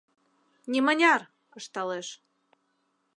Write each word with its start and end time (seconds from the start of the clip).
—Нимыняр!— 0.71 1.21
ышталеш. 1.57 2.07